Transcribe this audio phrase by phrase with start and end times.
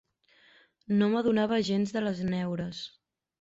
[1.01, 2.81] No m'adonava gens de les neures.